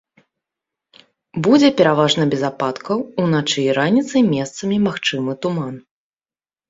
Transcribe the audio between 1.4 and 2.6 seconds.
Будзе пераважна без